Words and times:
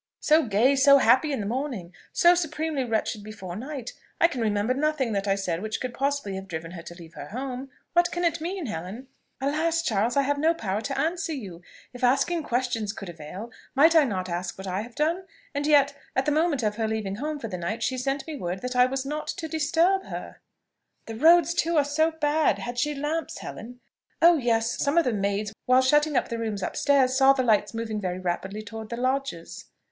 So 0.19 0.41
gay, 0.47 0.75
so 0.75 0.97
happy 0.97 1.31
in 1.31 1.41
the 1.41 1.45
morning! 1.45 1.93
so 2.11 2.33
supremely 2.33 2.83
wretched 2.83 3.23
before 3.23 3.55
night! 3.55 3.93
I 4.19 4.27
can 4.27 4.41
remember 4.41 4.73
nothing 4.73 5.11
that 5.11 5.27
I 5.27 5.35
said 5.35 5.61
which 5.61 5.79
could 5.79 5.93
possibly 5.93 6.33
have 6.37 6.47
driven 6.47 6.71
her 6.71 6.81
to 6.81 6.95
leave 6.95 7.13
her 7.13 7.27
home. 7.27 7.69
What 7.93 8.11
can 8.11 8.23
it 8.23 8.41
mean, 8.41 8.65
Helen?" 8.65 9.09
"Alas! 9.39 9.83
Charles, 9.83 10.17
I 10.17 10.23
have 10.23 10.39
no 10.39 10.55
power 10.55 10.81
to 10.81 10.97
answer 10.99 11.33
you. 11.33 11.61
If 11.93 12.03
asking 12.03 12.41
questions 12.41 12.93
could 12.93 13.09
avail, 13.09 13.51
might 13.75 13.95
I 13.95 14.03
not 14.03 14.27
ask 14.27 14.57
what 14.57 14.65
I 14.65 14.81
have 14.81 14.95
done? 14.95 15.25
And 15.53 15.67
yet, 15.67 15.95
at 16.15 16.25
the 16.25 16.31
moment 16.31 16.63
of 16.63 16.77
her 16.77 16.87
leaving 16.87 17.17
home 17.17 17.37
for 17.37 17.47
the 17.47 17.55
night, 17.59 17.83
she 17.83 17.99
sent 17.99 18.25
me 18.25 18.35
word 18.35 18.63
that 18.63 18.75
I 18.75 18.87
was 18.87 19.05
not 19.05 19.27
to 19.27 19.47
disturb 19.47 20.05
her!" 20.05 20.37
"The 21.05 21.13
roads 21.15 21.53
too 21.53 21.77
are 21.77 21.85
so 21.85 22.09
bad! 22.09 22.57
Had 22.57 22.79
she 22.79 22.95
lamps, 22.95 23.37
Helen?" 23.37 23.81
"Oh 24.19 24.37
yes. 24.37 24.79
Some 24.79 24.97
of 24.97 25.03
the 25.03 25.13
maids, 25.13 25.53
while 25.67 25.83
shutting 25.83 26.17
up 26.17 26.29
the 26.29 26.39
rooms 26.39 26.63
upstairs, 26.63 27.15
saw 27.15 27.33
the 27.33 27.43
lights 27.43 27.75
moving 27.75 28.01
very 28.01 28.17
rapidly 28.17 28.63
towards 28.63 28.89
the 28.89 28.97
lodges." 28.97 29.65